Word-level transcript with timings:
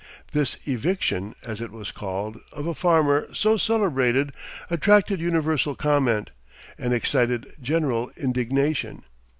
This 0.31 0.57
"eviction," 0.67 1.35
as 1.45 1.61
it 1.61 1.69
was 1.69 1.91
called, 1.91 2.39
of 2.51 2.65
a 2.65 2.73
farmer 2.73 3.27
so 3.35 3.55
celebrated 3.55 4.33
attracted 4.67 5.19
universal 5.19 5.75
comment, 5.75 6.31
and 6.75 6.91
excited 6.91 7.45
general 7.61 8.11
indignation. 8.17 9.03